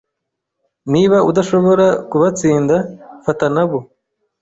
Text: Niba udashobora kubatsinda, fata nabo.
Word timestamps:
Niba 0.91 1.17
udashobora 1.29 1.87
kubatsinda, 2.09 2.75
fata 3.25 3.45
nabo. 3.55 3.79